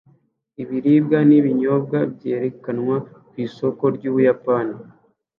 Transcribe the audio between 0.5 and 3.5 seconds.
Ibiribwa n'ibinyobwa byerekanwa ku